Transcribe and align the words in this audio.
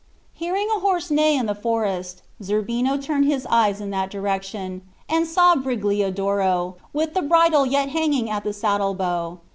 Hearing 0.33 0.67
a 0.75 0.79
horse 0.79 1.11
neigh 1.11 1.35
in 1.37 1.45
the 1.45 1.53
forest, 1.53 2.23
Zerbino 2.41 2.97
turned 2.97 3.25
his 3.25 3.45
eyes 3.51 3.79
in 3.79 3.91
that 3.91 4.09
direction, 4.09 4.81
and 5.07 5.27
saw 5.27 5.55
Brigliadoro, 5.55 6.73
with 6.91 7.13
the 7.13 7.21
bridle 7.21 7.67
yet 7.67 7.89
hanging 7.89 8.27
at 8.27 8.43
the 8.43 8.51
saddle 8.51 8.95
bow. 8.95 9.41